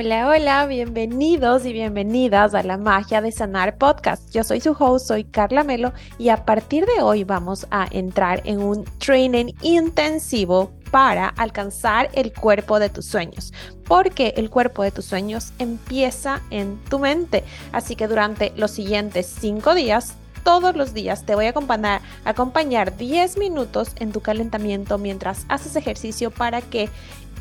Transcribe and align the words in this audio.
Hola, 0.00 0.28
hola, 0.28 0.66
bienvenidos 0.66 1.66
y 1.66 1.72
bienvenidas 1.72 2.54
a 2.54 2.62
la 2.62 2.76
magia 2.76 3.20
de 3.20 3.32
sanar 3.32 3.78
podcast. 3.78 4.32
Yo 4.32 4.44
soy 4.44 4.60
su 4.60 4.70
host, 4.78 5.08
soy 5.08 5.24
Carla 5.24 5.64
Melo 5.64 5.92
y 6.18 6.28
a 6.28 6.44
partir 6.44 6.86
de 6.86 7.02
hoy 7.02 7.24
vamos 7.24 7.66
a 7.72 7.88
entrar 7.90 8.40
en 8.44 8.60
un 8.60 8.84
training 8.98 9.54
intensivo 9.60 10.70
para 10.92 11.26
alcanzar 11.26 12.10
el 12.12 12.32
cuerpo 12.32 12.78
de 12.78 12.90
tus 12.90 13.06
sueños, 13.06 13.52
porque 13.88 14.34
el 14.36 14.50
cuerpo 14.50 14.84
de 14.84 14.92
tus 14.92 15.04
sueños 15.04 15.52
empieza 15.58 16.42
en 16.50 16.78
tu 16.84 17.00
mente. 17.00 17.42
Así 17.72 17.96
que 17.96 18.06
durante 18.06 18.52
los 18.54 18.70
siguientes 18.70 19.26
cinco 19.26 19.74
días 19.74 20.14
todos 20.44 20.76
los 20.76 20.94
días 20.94 21.26
te 21.26 21.34
voy 21.34 21.44
a 21.44 21.50
acompañar, 21.50 22.00
acompañar 22.24 22.96
10 22.96 23.36
minutos 23.36 23.90
en 23.96 24.12
tu 24.12 24.20
calentamiento 24.20 24.96
mientras 24.96 25.44
haces 25.48 25.76
ejercicio 25.76 26.30
para 26.30 26.62
que 26.62 26.88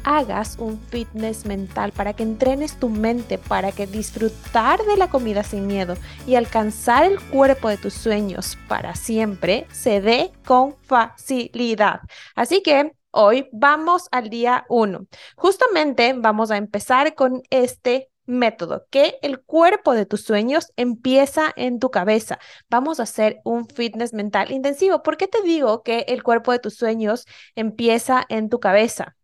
hagas 0.04 0.58
un 0.60 0.80
fitness 0.80 1.46
mental, 1.46 1.92
para 1.92 2.14
que 2.14 2.24
entrenes 2.24 2.78
tu 2.78 2.90
mente, 2.90 3.38
para 3.38 3.72
que 3.72 3.88
disfrutar 3.88 4.84
de 4.86 4.98
la 4.98 5.10
comida 5.10 5.44
sin 5.44 5.68
miedo 5.68 5.96
y 6.26 6.36
alcanzar 6.36 7.04
el 7.04 7.20
cuerpo 7.20 7.70
de 7.70 7.78
tus 7.78 7.94
sueños 7.94 8.58
para 8.68 8.96
siempre 8.96 9.68
se 9.72 10.02
dé 10.02 10.32
con 10.46 10.76
facilidad. 10.84 12.02
Así 12.36 12.62
que 12.62 12.92
hoy 13.12 13.48
vamos 13.52 14.08
al 14.12 14.30
día 14.30 14.66
1. 14.70 15.08
Justamente 15.36 16.14
vamos 16.18 16.52
a 16.52 16.58
empezar 16.58 17.16
con 17.16 17.42
este 17.50 18.10
método, 18.28 18.86
que 18.92 19.18
el 19.22 19.42
cuerpo 19.42 19.94
de 19.94 20.06
tus 20.06 20.24
sueños 20.24 20.72
empieza 20.76 21.52
en 21.56 21.80
tu 21.80 21.90
cabeza. 21.90 22.40
Vamos 22.70 23.00
a 23.00 23.04
hacer 23.04 23.40
un 23.44 23.68
fitness 23.68 24.14
mental 24.14 24.52
intensivo. 24.52 25.02
¿Por 25.02 25.18
qué 25.18 25.28
te 25.28 25.42
digo 25.42 25.82
que 25.82 26.06
el 26.10 26.24
cuerpo 26.24 26.52
de 26.52 26.60
tus 26.60 26.76
sueños 26.76 27.26
empieza 27.56 28.26
en 28.30 28.50
tu 28.50 28.60
cabeza? 28.60 29.16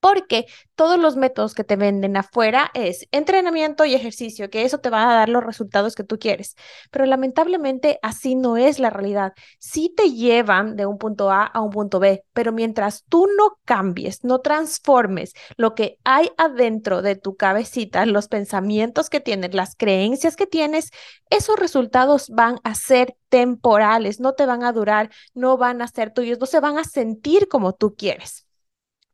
Porque 0.00 0.46
todos 0.74 0.98
los 0.98 1.16
métodos 1.16 1.54
que 1.54 1.64
te 1.64 1.76
venden 1.76 2.16
afuera 2.16 2.70
es 2.74 3.06
entrenamiento 3.10 3.84
y 3.84 3.94
ejercicio, 3.94 4.48
que 4.50 4.62
eso 4.62 4.78
te 4.78 4.90
va 4.90 5.10
a 5.10 5.14
dar 5.14 5.28
los 5.28 5.44
resultados 5.44 5.94
que 5.94 6.04
tú 6.04 6.18
quieres. 6.18 6.56
Pero 6.90 7.04
lamentablemente 7.06 7.98
así 8.02 8.34
no 8.34 8.56
es 8.56 8.78
la 8.78 8.90
realidad. 8.90 9.32
Sí 9.58 9.92
te 9.96 10.12
llevan 10.12 10.76
de 10.76 10.86
un 10.86 10.98
punto 10.98 11.30
A 11.30 11.44
a 11.44 11.60
un 11.60 11.70
punto 11.70 11.98
B, 11.98 12.24
pero 12.32 12.52
mientras 12.52 13.04
tú 13.08 13.26
no 13.36 13.58
cambies, 13.64 14.24
no 14.24 14.40
transformes 14.40 15.32
lo 15.56 15.74
que 15.74 15.98
hay 16.04 16.30
adentro 16.36 17.02
de 17.02 17.16
tu 17.16 17.36
cabecita, 17.36 18.06
los 18.06 18.28
pensamientos 18.28 19.10
que 19.10 19.20
tienes, 19.20 19.54
las 19.54 19.74
creencias 19.76 20.36
que 20.36 20.46
tienes, 20.46 20.90
esos 21.30 21.58
resultados 21.58 22.30
van 22.30 22.58
a 22.64 22.74
ser 22.74 23.16
temporales, 23.28 24.20
no 24.20 24.34
te 24.34 24.46
van 24.46 24.62
a 24.64 24.72
durar, 24.72 25.10
no 25.34 25.56
van 25.56 25.82
a 25.82 25.88
ser 25.88 26.12
tuyos, 26.12 26.38
no 26.38 26.46
se 26.46 26.60
van 26.60 26.78
a 26.78 26.84
sentir 26.84 27.48
como 27.48 27.74
tú 27.74 27.94
quieres. 27.96 28.47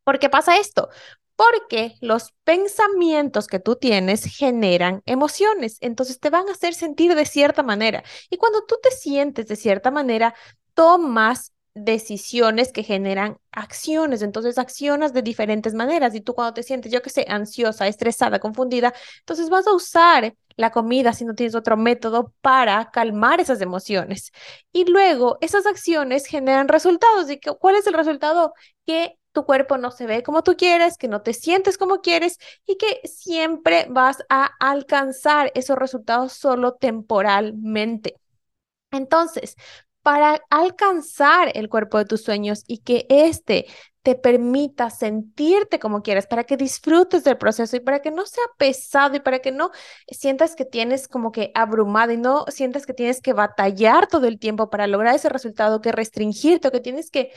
¿Por 0.05 0.19
qué 0.19 0.28
pasa 0.28 0.58
esto? 0.58 0.88
Porque 1.36 1.97
los 2.00 2.33
pensamientos 2.44 3.47
que 3.48 3.58
tú 3.58 3.77
tienes 3.77 4.24
generan 4.24 5.02
emociones, 5.06 5.78
entonces 5.80 6.20
te 6.20 6.30
van 6.30 6.48
a 6.48 6.52
hacer 6.52 6.74
sentir 6.74 7.14
de 7.14 7.27
cierta 7.27 7.62
manera. 7.62 8.05
Y 8.30 8.36
cuando 8.36 8.64
tú 8.64 8.77
te 8.83 8.91
sientes 8.92 9.48
de 9.48 9.56
cierta 9.56 9.91
manera, 9.91 10.34
tomas 10.74 11.52
decisiones 11.74 12.72
que 12.72 12.84
generan 12.84 13.38
acciones, 13.50 14.22
entonces 14.22 14.58
accionas 14.58 15.12
de 15.12 15.22
diferentes 15.22 15.74
maneras. 15.74 16.14
Y 16.14 16.20
tú 16.20 16.34
cuando 16.34 16.55
te 16.55 16.62
sientes, 16.62 16.92
yo 16.92 17.02
que 17.02 17.11
sé, 17.11 17.27
ansiosa, 17.28 17.89
estresada, 17.89 18.39
confundida, 18.39 18.94
entonces 19.20 19.50
vas 19.50 19.66
a 19.66 19.74
usar 19.74 20.34
la 20.56 20.70
comida 20.70 21.12
si 21.12 21.24
no 21.24 21.34
tienes 21.34 21.56
otro 21.56 21.77
método 21.77 22.33
para 22.41 22.91
calmar 22.92 23.41
esas 23.41 23.61
emociones. 23.61 24.30
Y 24.72 24.84
luego 24.84 25.36
esas 25.41 25.66
acciones 25.66 26.27
generan 26.27 26.68
resultados. 26.68 27.28
¿Y 27.30 27.41
cuál 27.41 27.74
es 27.74 27.86
el 27.89 27.94
resultado? 27.94 28.55
Que 28.86 29.18
tu 29.34 29.44
cuerpo 29.44 29.77
no 29.77 29.90
se 29.90 30.06
ve 30.06 30.22
como 30.22 30.42
tú 30.42 30.56
quieres, 30.56 30.96
que 30.96 31.08
no 31.08 31.20
te 31.20 31.34
sientes 31.34 31.77
como 31.77 32.00
quieres 32.00 32.38
y 32.66 32.77
que 32.77 33.00
siempre 33.04 33.86
vas 33.90 34.24
a 34.30 34.50
alcanzar 34.60 35.50
esos 35.54 35.77
resultados 35.77 36.32
solo 36.32 36.74
temporalmente. 36.74 38.14
Entonces, 38.92 39.56
para 40.02 40.40
alcanzar 40.50 41.50
el 41.55 41.68
cuerpo 41.68 41.98
de 41.98 42.05
tus 42.05 42.22
sueños 42.22 42.62
y 42.68 42.78
que 42.78 43.06
éste 43.08 43.67
te 44.02 44.14
permita 44.14 44.90
sentirte 44.90 45.78
como 45.78 46.02
quieras, 46.02 46.27
para 46.27 46.45
que 46.45 46.58
disfrutes 46.58 47.24
del 47.24 47.39
proceso 47.39 47.74
y 47.74 47.80
para 47.80 48.01
que 48.02 48.11
no 48.11 48.27
sea 48.27 48.45
pesado 48.58 49.16
y 49.16 49.20
para 49.20 49.39
que 49.39 49.51
no 49.51 49.70
sientas 50.08 50.55
que 50.55 50.66
tienes 50.66 51.08
como 51.08 51.33
que 51.33 51.51
abrumado 51.55 52.12
y 52.12 52.18
no 52.18 52.45
sientas 52.48 52.84
que 52.84 52.92
tienes 52.92 53.22
que 53.22 53.33
batallar 53.33 54.06
todo 54.06 54.27
el 54.27 54.39
tiempo 54.39 54.68
para 54.68 54.86
lograr 54.86 55.14
ese 55.14 55.30
resultado, 55.30 55.80
que 55.80 55.90
restringirte 55.90 56.68
o 56.68 56.70
que 56.70 56.80
tienes 56.80 57.11
que 57.11 57.33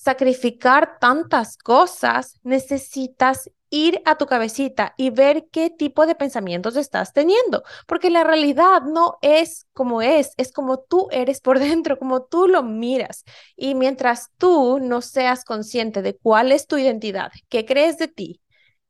sacrificar 0.00 0.98
tantas 0.98 1.58
cosas, 1.58 2.40
necesitas 2.42 3.50
ir 3.68 4.00
a 4.06 4.16
tu 4.16 4.24
cabecita 4.24 4.94
y 4.96 5.10
ver 5.10 5.48
qué 5.52 5.68
tipo 5.68 6.06
de 6.06 6.14
pensamientos 6.14 6.76
estás 6.76 7.12
teniendo, 7.12 7.62
porque 7.86 8.08
la 8.08 8.24
realidad 8.24 8.80
no 8.82 9.18
es 9.20 9.66
como 9.74 10.00
es, 10.00 10.32
es 10.38 10.52
como 10.52 10.78
tú 10.80 11.08
eres 11.10 11.42
por 11.42 11.58
dentro, 11.60 11.98
como 11.98 12.22
tú 12.24 12.48
lo 12.48 12.62
miras. 12.62 13.24
Y 13.56 13.74
mientras 13.74 14.30
tú 14.38 14.78
no 14.80 15.02
seas 15.02 15.44
consciente 15.44 16.00
de 16.00 16.16
cuál 16.16 16.50
es 16.50 16.66
tu 16.66 16.78
identidad, 16.78 17.30
qué 17.50 17.66
crees 17.66 17.98
de 17.98 18.08
ti, 18.08 18.40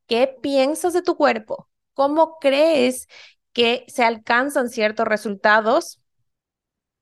qué 0.07 0.33
piensas 0.41 0.93
de 0.93 1.01
tu 1.01 1.17
cuerpo, 1.17 1.67
cómo 1.93 2.37
crees 2.39 3.07
que 3.51 3.83
se 3.89 4.05
alcanzan 4.05 4.69
ciertos 4.69 5.05
resultados, 5.07 6.00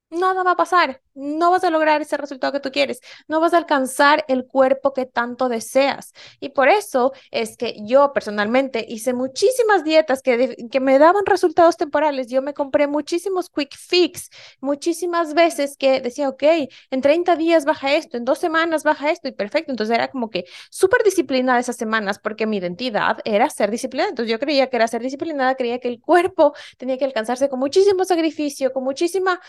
nada 0.09 0.43
va 0.43 0.51
a 0.51 0.55
pasar. 0.55 1.01
No 1.13 1.51
vas 1.51 1.63
a 1.63 1.69
lograr 1.69 2.01
ese 2.01 2.17
resultado 2.17 2.53
que 2.53 2.59
tú 2.59 2.71
quieres. 2.71 3.01
No 3.27 3.39
vas 3.39 3.53
a 3.53 3.57
alcanzar 3.57 4.23
el 4.27 4.45
cuerpo 4.45 4.93
que 4.93 5.05
tanto 5.05 5.49
deseas. 5.49 6.13
Y 6.39 6.49
por 6.49 6.69
eso 6.69 7.11
es 7.31 7.57
que 7.57 7.75
yo 7.85 8.13
personalmente 8.13 8.85
hice 8.87 9.13
muchísimas 9.13 9.83
dietas 9.83 10.21
que, 10.21 10.55
que 10.71 10.79
me 10.79 10.97
daban 10.99 11.25
resultados 11.25 11.77
temporales. 11.77 12.27
Yo 12.27 12.41
me 12.41 12.53
compré 12.53 12.87
muchísimos 12.87 13.49
quick 13.49 13.75
fix, 13.75 14.29
muchísimas 14.61 15.33
veces 15.33 15.75
que 15.77 16.01
decía, 16.01 16.29
ok, 16.29 16.43
en 16.91 17.01
30 17.01 17.35
días 17.35 17.65
baja 17.65 17.93
esto, 17.93 18.17
en 18.17 18.25
dos 18.25 18.39
semanas 18.39 18.83
baja 18.83 19.11
esto 19.11 19.27
y 19.27 19.31
perfecto. 19.31 19.71
Entonces 19.71 19.95
era 19.95 20.09
como 20.09 20.29
que 20.29 20.45
súper 20.69 21.03
disciplinada 21.03 21.59
esas 21.59 21.75
semanas 21.77 22.19
porque 22.19 22.45
mi 22.45 22.57
identidad 22.57 23.19
era 23.25 23.49
ser 23.49 23.71
disciplinada. 23.71 24.09
Entonces 24.09 24.31
yo 24.31 24.39
creía 24.39 24.69
que 24.69 24.77
era 24.77 24.87
ser 24.87 25.01
disciplinada, 25.01 25.55
creía 25.55 25.79
que 25.79 25.87
el 25.87 25.99
cuerpo 25.99 26.53
tenía 26.77 26.97
que 26.97 27.05
alcanzarse 27.05 27.49
con 27.49 27.59
muchísimo 27.59 28.05
sacrificio, 28.05 28.71
con 28.73 28.83
muchísima 28.83 29.39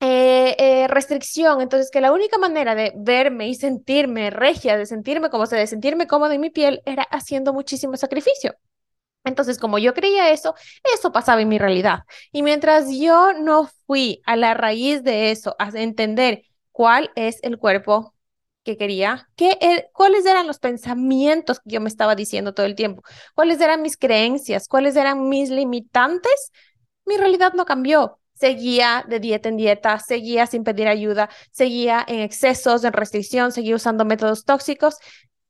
eh, 0.00 0.56
eh, 0.58 0.88
restricción. 0.88 1.60
Entonces, 1.60 1.90
que 1.90 2.00
la 2.00 2.12
única 2.12 2.38
manera 2.38 2.74
de 2.74 2.92
verme 2.96 3.48
y 3.48 3.54
sentirme 3.54 4.30
regia, 4.30 4.76
de 4.76 4.86
sentirme 4.86 5.30
como 5.30 5.46
de 5.46 5.66
sentirme 5.66 6.06
cómoda 6.06 6.34
en 6.34 6.40
mi 6.40 6.50
piel, 6.50 6.82
era 6.86 7.02
haciendo 7.02 7.52
muchísimo 7.52 7.96
sacrificio. 7.96 8.54
Entonces, 9.24 9.58
como 9.58 9.78
yo 9.78 9.92
creía 9.94 10.30
eso, 10.30 10.54
eso 10.94 11.12
pasaba 11.12 11.42
en 11.42 11.48
mi 11.48 11.58
realidad. 11.58 12.00
Y 12.32 12.42
mientras 12.42 12.90
yo 12.90 13.34
no 13.34 13.68
fui 13.86 14.22
a 14.26 14.36
la 14.36 14.54
raíz 14.54 15.02
de 15.04 15.30
eso, 15.30 15.54
a 15.58 15.68
entender 15.74 16.44
cuál 16.72 17.10
es 17.16 17.38
el 17.42 17.58
cuerpo 17.58 18.14
que 18.64 18.76
quería, 18.78 19.28
qué, 19.36 19.58
e, 19.60 19.90
cuáles 19.92 20.24
eran 20.26 20.46
los 20.46 20.58
pensamientos 20.58 21.60
que 21.60 21.70
yo 21.70 21.80
me 21.80 21.88
estaba 21.88 22.14
diciendo 22.14 22.54
todo 22.54 22.66
el 22.66 22.74
tiempo, 22.74 23.02
cuáles 23.34 23.60
eran 23.60 23.82
mis 23.82 23.96
creencias, 23.96 24.68
cuáles 24.68 24.96
eran 24.96 25.28
mis 25.28 25.50
limitantes, 25.50 26.52
mi 27.06 27.16
realidad 27.16 27.52
no 27.54 27.64
cambió 27.64 28.19
seguía 28.40 29.04
de 29.06 29.20
dieta 29.20 29.50
en 29.50 29.58
dieta, 29.58 29.98
seguía 29.98 30.46
sin 30.46 30.64
pedir 30.64 30.88
ayuda, 30.88 31.28
seguía 31.52 32.02
en 32.08 32.20
excesos, 32.20 32.82
en 32.84 32.94
restricción, 32.94 33.52
seguía 33.52 33.76
usando 33.76 34.06
métodos 34.06 34.44
tóxicos, 34.46 34.96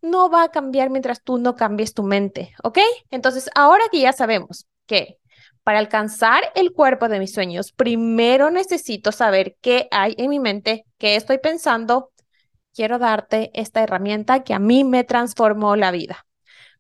no 0.03 0.29
va 0.29 0.45
a 0.45 0.51
cambiar 0.51 0.91
mientras 0.91 1.23
tú 1.23 1.39
no 1.39 1.55
cambies 1.55 1.95
tu 1.95 2.03
mente, 2.03 2.53
¿ok? 2.65 2.79
Entonces, 3.11 3.49
ahora 3.55 3.85
que 3.93 4.01
ya 4.01 4.13
sabemos 4.13 4.67
que 4.87 5.19
para 5.63 5.79
alcanzar 5.79 6.43
el 6.57 6.73
cuerpo 6.73 7.09
de 7.09 7.21
mis 7.21 7.33
sueños, 7.33 7.71
primero 7.73 8.51
necesito 8.51 9.13
saber 9.13 9.57
qué 9.61 9.87
hay 9.93 10.17
en 10.19 10.31
mi 10.31 10.41
mente, 10.41 10.85
qué 10.99 11.15
estoy 11.15 11.39
pensando. 11.39 12.11
Quiero 12.75 12.99
darte 12.99 13.51
esta 13.55 13.83
herramienta 13.83 14.43
que 14.43 14.55
a 14.55 14.59
mí 14.59 14.85
me 14.85 15.05
transformó 15.05 15.77
la 15.77 15.93
vida. 15.93 16.27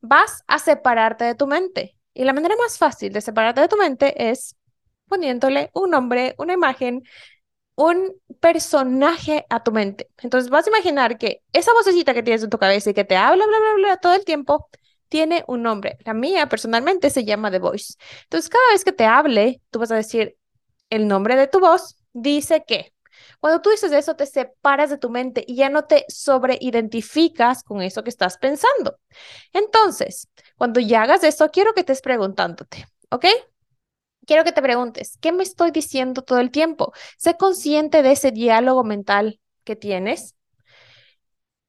Vas 0.00 0.42
a 0.48 0.59
separarte 0.59 1.25
de 1.25 1.34
tu 1.34 1.47
mente. 1.47 1.97
Y 2.15 2.24
la 2.24 2.33
manera 2.33 2.56
más 2.56 2.78
fácil 2.78 3.13
de 3.13 3.21
separarte 3.21 3.60
de 3.60 3.68
tu 3.68 3.77
mente 3.77 4.30
es 4.30 4.56
poniéndole 5.10 5.71
un 5.74 5.91
nombre, 5.91 6.34
una 6.39 6.54
imagen, 6.54 7.03
un 7.74 8.15
personaje 8.41 9.45
a 9.51 9.62
tu 9.62 9.72
mente. 9.72 10.09
Entonces 10.18 10.51
vas 10.51 10.66
a 10.66 10.71
imaginar 10.71 11.18
que 11.18 11.42
esa 11.53 11.72
vocecita 11.74 12.15
que 12.15 12.22
tienes 12.22 12.42
en 12.42 12.51
tu 12.51 12.59
cabeza 12.59 12.91
y 12.91 12.95
que 12.95 13.04
te 13.04 13.16
habla, 13.16 13.45
bla, 13.47 13.59
bla, 13.59 13.74
bla, 13.77 13.97
todo 13.98 14.15
el 14.15 14.24
tiempo, 14.24 14.68
tiene 15.09 15.45
un 15.48 15.62
nombre. 15.62 15.98
La 16.04 16.15
mía 16.15 16.48
personalmente 16.48 17.10
se 17.10 17.24
llama 17.24 17.51
The 17.51 17.59
Voice. 17.59 17.95
Entonces 18.24 18.48
cada 18.48 18.72
vez 18.72 18.84
que 18.84 18.92
te 18.92 19.04
hable, 19.04 19.60
tú 19.71 19.80
vas 19.80 19.91
a 19.91 19.97
decir 19.97 20.36
el 20.89 21.09
nombre 21.09 21.36
de 21.36 21.48
tu 21.48 21.60
voz, 21.60 21.97
dice 22.13 22.65
que. 22.66 22.95
Cuando 23.41 23.60
tú 23.63 23.71
dices 23.71 23.92
eso, 23.92 24.15
te 24.16 24.27
separas 24.27 24.91
de 24.91 24.98
tu 24.98 25.10
mente 25.10 25.45
y 25.47 25.56
ya 25.56 25.71
no 25.71 25.84
te 25.84 26.04
sobreidentificas 26.09 27.63
con 27.63 27.83
eso 27.83 28.03
que 28.03 28.10
estás 28.10 28.39
pensando. 28.39 28.98
Entonces, 29.53 30.28
cuando 30.56 30.80
ya 30.80 31.03
hagas 31.03 31.24
eso, 31.24 31.51
quiero 31.51 31.72
que 31.74 31.80
estés 31.80 32.03
preguntándote, 32.03 32.86
¿ok? 33.10 33.27
Quiero 34.30 34.44
que 34.44 34.53
te 34.53 34.62
preguntes, 34.62 35.18
¿qué 35.21 35.32
me 35.32 35.42
estoy 35.42 35.72
diciendo 35.72 36.22
todo 36.22 36.38
el 36.38 36.53
tiempo? 36.53 36.92
Sé 37.18 37.36
consciente 37.36 38.03
de 38.04 38.12
ese 38.12 38.30
diálogo 38.30 38.84
mental 38.84 39.41
que 39.65 39.74
tienes. 39.77 40.36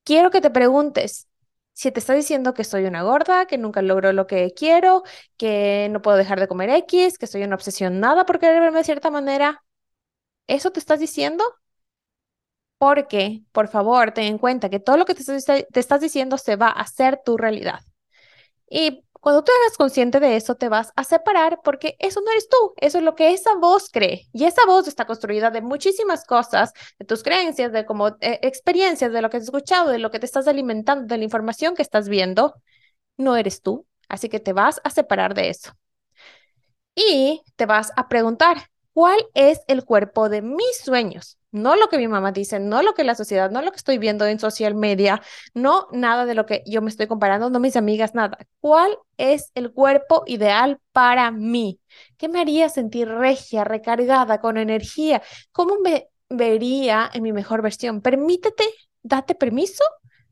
Quiero 0.04 0.32
que 0.32 0.42
te 0.42 0.50
preguntes, 0.50 1.28
Si 1.74 1.92
te 1.92 2.00
está 2.00 2.14
diciendo 2.14 2.54
que 2.54 2.64
soy 2.66 2.86
una 2.86 3.02
gorda, 3.04 3.46
que 3.48 3.58
nunca 3.58 3.82
logro 3.82 4.12
lo 4.14 4.28
que 4.28 4.52
quiero, 4.56 5.04
que 5.38 5.88
no 5.92 6.02
puedo 6.02 6.18
dejar 6.18 6.40
de 6.40 6.48
comer 6.48 6.70
X, 6.70 7.18
que 7.18 7.28
soy 7.28 7.44
una 7.44 7.56
obsesión 7.56 8.00
nada 8.00 8.26
por 8.26 8.40
querer 8.40 8.60
verme 8.62 8.80
de 8.80 8.84
cierta 8.84 9.10
manera, 9.10 9.64
¿eso 10.48 10.72
te 10.72 10.80
estás 10.80 11.00
diciendo? 11.00 11.44
Porque, 12.78 13.44
por 13.52 13.68
favor, 13.68 14.12
ten 14.12 14.26
en 14.26 14.38
cuenta 14.40 14.70
que 14.70 14.80
todo 14.80 14.98
lo 14.98 15.06
que 15.06 15.14
te, 15.16 15.24
te 15.72 15.80
estás 15.80 16.02
diciendo 16.02 16.38
se 16.38 16.56
va 16.56 16.68
a 16.68 16.82
hacer 16.82 17.20
tu 17.24 17.38
realidad. 17.38 17.82
Y 18.70 19.04
cuando 19.22 19.44
tú 19.44 19.52
eres 19.64 19.78
consciente 19.78 20.20
de 20.20 20.36
eso, 20.36 20.56
te 20.56 20.68
vas 20.70 20.92
a 20.96 21.04
separar 21.04 21.62
porque 21.64 21.96
eso 22.00 22.22
no 22.22 22.32
eres 22.32 22.50
tú, 22.50 22.74
eso 22.78 22.98
es 22.98 23.04
lo 23.04 23.16
que 23.16 23.32
esa 23.34 23.56
voz 23.56 23.90
cree. 23.92 24.28
Y 24.34 24.46
esa 24.46 24.66
voz 24.66 24.88
está 24.88 25.06
construida 25.06 25.52
de 25.52 25.62
muchísimas 25.62 26.26
cosas, 26.26 26.74
de 27.00 27.06
tus 27.06 27.24
creencias, 27.24 27.72
de 27.72 27.86
como 27.86 28.10
eh, 28.20 28.40
experiencias, 28.42 29.14
de 29.14 29.22
lo 29.22 29.30
que 29.30 29.38
has 29.38 29.44
escuchado, 29.44 29.90
de 29.92 30.00
lo 30.00 30.12
que 30.12 30.20
te 30.20 30.26
estás 30.26 30.48
alimentando, 30.48 31.06
de 31.08 31.18
la 31.18 31.24
información 31.24 31.76
que 31.76 31.84
estás 31.84 32.10
viendo. 32.10 32.56
No 33.18 33.38
eres 33.38 33.62
tú, 33.62 33.88
así 34.10 34.30
que 34.30 34.40
te 34.40 34.54
vas 34.54 34.82
a 34.84 34.90
separar 34.90 35.34
de 35.36 35.50
eso. 35.50 35.74
Y 36.96 37.42
te 37.56 37.66
vas 37.66 37.92
a 37.96 38.08
preguntar, 38.08 38.70
¿cuál 38.94 39.20
es 39.34 39.62
el 39.68 39.86
cuerpo 39.86 40.30
de 40.30 40.42
mis 40.42 40.78
sueños? 40.84 41.38
No 41.52 41.76
lo 41.76 41.90
que 41.90 41.98
mi 41.98 42.08
mamá 42.08 42.32
dice, 42.32 42.60
no 42.60 42.82
lo 42.82 42.94
que 42.94 43.04
la 43.04 43.16
sociedad, 43.16 43.52
no 43.52 43.62
lo 43.62 43.72
que 43.72 43.78
estoy 43.78 43.98
viendo 43.98 44.26
en 44.26 44.40
social 44.40 44.76
media, 44.76 45.22
no 45.54 45.88
nada 45.92 46.26
de 46.26 46.36
lo 46.36 46.46
que 46.46 46.64
yo 46.66 46.82
me 46.82 46.90
estoy 46.90 47.08
comparando, 47.08 47.50
no 47.50 47.60
mis 47.60 47.76
amigas, 47.76 48.16
nada. 48.16 48.38
¿Cuál 48.60 48.98
es 49.18 49.52
el 49.56 49.72
cuerpo 49.72 50.24
ideal 50.28 50.80
para 50.92 51.32
mí? 51.32 51.80
¿Qué 52.18 52.30
me 52.30 52.40
haría 52.40 52.70
sentir 52.70 53.08
regia, 53.08 53.64
recargada, 53.64 54.40
con 54.40 54.58
energía? 54.58 55.22
¿Cómo 55.52 55.80
me 55.80 56.08
vería 56.30 57.10
en 57.14 57.24
mi 57.24 57.34
mejor 57.34 57.62
versión? 57.62 58.02
Permítete, 58.02 58.64
date 59.04 59.36
permiso 59.36 59.84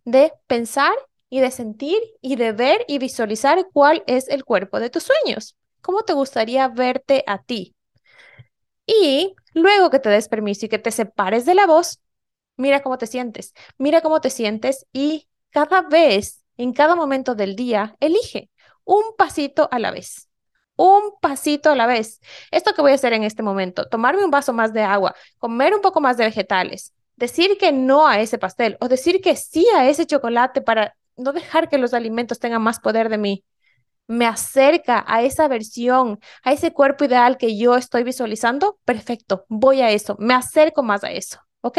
de 0.06 0.34
pensar 0.48 0.94
y 1.30 1.40
de 1.42 1.52
sentir 1.52 2.00
y 2.22 2.36
de 2.36 2.52
ver 2.52 2.86
y 2.88 2.98
visualizar 2.98 3.68
cuál 3.72 4.04
es 4.08 4.28
el 4.30 4.44
cuerpo 4.44 4.80
de 4.80 4.90
tus 4.90 5.04
sueños. 5.04 5.56
¿Cómo 5.82 6.02
te 6.04 6.14
gustaría 6.14 6.68
verte 6.68 7.24
a 7.28 7.42
ti? 7.44 7.76
Y 8.92 9.36
luego 9.54 9.92
que 9.92 10.00
te 10.00 10.10
des 10.10 10.28
permiso 10.28 10.66
y 10.66 10.70
que 10.70 10.80
te 10.80 10.90
separes 10.90 11.46
de 11.46 11.54
la 11.54 11.68
voz, 11.68 12.02
mira 12.58 12.82
cómo 12.82 12.98
te 12.98 13.06
sientes, 13.06 13.54
mira 13.78 14.02
cómo 14.02 14.20
te 14.20 14.32
sientes 14.32 14.88
y 14.92 15.28
cada 15.52 15.84
vez, 15.84 16.44
en 16.58 16.74
cada 16.74 16.96
momento 16.96 17.36
del 17.36 17.56
día, 17.56 17.96
elige 18.00 18.50
un 18.86 19.04
pasito 19.16 19.70
a 19.72 19.78
la 19.78 19.92
vez. 19.92 20.28
Un 20.76 21.14
pasito 21.22 21.70
a 21.70 21.76
la 21.76 21.86
vez. 21.86 22.20
Esto 22.50 22.74
que 22.74 22.82
voy 22.82 22.92
a 22.92 22.96
hacer 22.96 23.14
en 23.14 23.24
este 23.24 23.44
momento, 23.44 23.88
tomarme 23.88 24.26
un 24.26 24.32
vaso 24.32 24.54
más 24.54 24.74
de 24.74 24.82
agua, 24.82 25.14
comer 25.38 25.76
un 25.76 25.82
poco 25.82 26.02
más 26.02 26.18
de 26.18 26.26
vegetales, 26.26 26.94
decir 27.16 27.60
que 27.60 27.72
no 27.72 28.08
a 28.08 28.20
ese 28.22 28.40
pastel 28.40 28.76
o 28.80 28.88
decir 28.88 29.22
que 29.22 29.36
sí 29.36 29.68
a 29.78 29.88
ese 29.88 30.08
chocolate 30.08 30.62
para 30.62 30.96
no 31.16 31.32
dejar 31.32 31.70
que 31.70 31.78
los 31.78 31.94
alimentos 31.94 32.40
tengan 32.40 32.64
más 32.64 32.80
poder 32.80 33.10
de 33.10 33.20
mí 33.20 33.44
me 34.10 34.26
acerca 34.26 35.06
a 35.08 35.22
esa 35.22 35.48
versión, 35.48 36.20
a 36.44 36.52
ese 36.52 36.74
cuerpo 36.74 37.06
ideal 37.06 37.38
que 37.38 37.58
yo 37.58 37.76
estoy 37.76 38.04
visualizando, 38.04 38.80
perfecto, 38.84 39.46
voy 39.50 39.82
a 39.82 39.92
eso, 39.92 40.16
me 40.20 40.34
acerco 40.34 40.82
más 40.82 41.04
a 41.04 41.12
eso, 41.12 41.40
¿ok? 41.62 41.78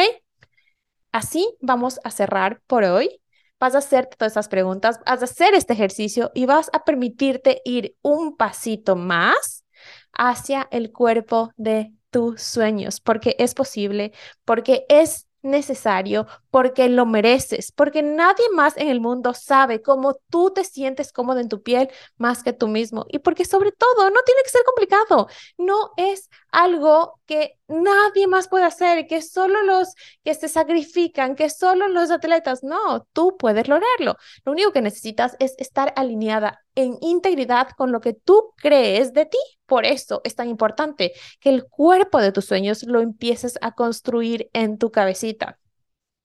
Así 1.13 1.57
vamos 1.61 2.01
a 2.05 2.11
cerrar 2.11 2.63
por 2.67 2.85
hoy. 2.85 3.21
Vas 3.59 3.75
a 3.75 3.79
hacer 3.79 4.07
todas 4.07 4.33
esas 4.33 4.49
preguntas, 4.49 5.01
vas 5.05 5.21
a 5.21 5.25
hacer 5.25 5.55
este 5.55 5.75
ejercicio 5.75 6.31
y 6.35 6.47
vas 6.47 6.71
a 6.73 6.85
permitirte 6.85 7.61
ir 7.65 7.95
un 8.01 8.37
pasito 8.37 8.97
más 8.97 9.67
hacia 10.13 10.67
el 10.71 10.93
cuerpo 10.93 11.53
de 11.57 11.93
tus 12.11 12.41
sueños, 12.41 13.01
porque 13.01 13.37
es 13.39 13.55
posible, 13.55 14.13
porque 14.45 14.87
es 14.89 15.27
necesario, 15.43 16.27
porque 16.51 16.89
lo 16.89 17.07
mereces, 17.07 17.73
porque 17.73 18.03
nadie 18.03 18.45
más 18.55 18.77
en 18.77 18.89
el 18.89 19.01
mundo 19.01 19.35
sabe 19.35 19.83
cómo 19.83 20.15
tú 20.31 20.51
te 20.53 20.65
sientes 20.65 21.13
cómodo 21.13 21.41
en 21.41 21.49
tu 21.49 21.63
piel 21.63 21.89
más 22.17 22.43
que 22.43 22.53
tú 22.53 22.69
mismo. 22.69 23.07
Y 23.09 23.19
porque 23.21 23.45
sobre 23.45 23.73
todo 23.73 24.11
no 24.11 24.21
tiene 24.25 24.43
que 24.45 24.51
ser 24.51 24.63
complicado, 24.65 25.29
no 25.59 25.93
es 25.97 26.29
algo 26.53 27.21
que 27.27 27.59
nadie 27.69 28.27
más 28.27 28.49
puede 28.49 28.65
hacer, 28.65 29.07
que 29.07 29.23
solo 29.23 29.63
los 29.63 29.95
que 30.25 30.35
se 30.35 30.49
sacrifican, 30.49 31.37
que 31.37 31.51
solo 31.51 31.89
los 31.89 32.11
atletas, 32.11 32.63
no, 32.63 33.07
tú 33.13 33.37
puedes 33.39 33.69
lograrlo. 33.69 34.17
Lo 34.45 34.53
único 34.53 34.73
que 34.73 34.83
necesitas 34.83 35.37
es 35.39 35.55
estar 35.59 35.93
alineada 35.97 36.65
en 36.75 36.97
integridad 37.01 37.69
con 37.77 37.93
lo 37.93 38.01
que 38.01 38.15
tú 38.15 38.53
crees 38.57 39.13
de 39.13 39.27
ti. 39.27 39.39
Por 39.67 39.87
eso 39.87 40.21
es 40.25 40.35
tan 40.35 40.49
importante 40.49 41.13
que 41.41 41.51
el 41.51 41.65
cuerpo 41.65 42.21
de 42.21 42.33
tus 42.33 42.47
sueños 42.47 42.83
lo 42.85 43.01
empieces 43.01 43.59
a 43.63 43.73
construir 43.73 44.51
en 44.53 44.79
tu 44.79 44.91
cabecita 44.91 45.59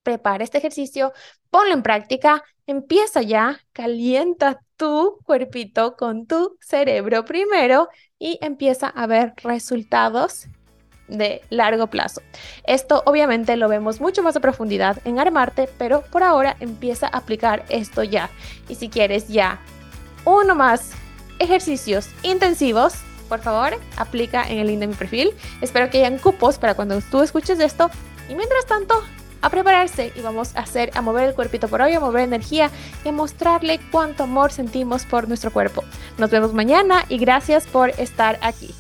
prepara 0.06 0.44
este 0.44 0.60
ejercicio, 0.60 1.12
ponlo 1.50 1.74
en 1.74 1.83
práctica, 1.83 2.44
empieza 2.68 3.22
ya, 3.24 3.60
calienta 3.74 4.62
tu 4.77 5.19
cuerpito 5.25 5.95
con 5.98 6.27
tu 6.27 6.57
cerebro 6.62 7.25
primero 7.25 7.89
y 8.25 8.39
empieza 8.42 8.88
a 8.88 9.06
ver 9.06 9.33
resultados 9.44 10.48
de 11.07 11.44
largo 11.51 11.86
plazo. 11.92 12.24
Esto 12.66 13.04
obviamente 13.06 13.56
lo 13.56 13.69
vemos 13.69 14.01
mucho 14.01 14.24
más 14.24 14.36
a 14.36 14.39
profundidad 14.39 14.98
en 15.06 15.19
Armarte, 15.19 15.69
pero 15.77 16.01
por 16.01 16.24
ahora 16.24 16.57
empieza 16.60 17.06
a 17.06 17.19
aplicar 17.19 17.63
esto 17.69 18.01
ya. 18.01 18.31
Y 18.68 18.74
si 18.74 18.89
quieres 18.89 19.27
ya 19.27 19.60
uno 20.25 20.56
más 20.56 20.94
ejercicios 21.38 22.10
intensivos, 22.24 22.95
por 23.30 23.42
favor, 23.42 23.80
aplica 23.95 24.50
en 24.50 24.57
el 24.57 24.68
link 24.68 24.80
de 24.80 24.88
mi 24.88 24.95
perfil. 24.95 25.30
Espero 25.62 25.92
que 25.92 26.00
hayan 26.00 26.18
cupos 26.18 26.57
para 26.57 26.74
cuando 26.74 27.00
tú 27.01 27.22
escuches 27.22 27.60
esto. 27.60 27.92
Y 28.27 28.33
mientras 28.33 28.66
tanto, 28.66 29.04
a 29.46 29.50
prepararse 29.50 30.12
y 30.16 30.22
vamos 30.22 30.56
a 30.56 30.62
hacer, 30.62 30.92
a 30.96 31.02
mover 31.02 31.30
el 31.30 31.36
cuerpito 31.36 31.68
por 31.68 31.82
hoy, 31.82 31.94
a 31.94 32.00
mover 32.00 32.24
energía 32.24 32.72
y 33.04 33.10
a 33.10 33.12
mostrarle 33.12 33.80
cuánto 33.92 34.24
amor 34.24 34.52
sentimos 34.52 35.06
por 35.06 35.28
nuestro 35.28 35.52
cuerpo. 35.52 35.84
Nos 36.18 36.32
vemos 36.32 36.54
mañana 36.54 37.06
y 37.10 37.18
gracias 37.18 37.68
por 37.68 37.90
estar 37.92 38.40
aquí. 38.42 38.74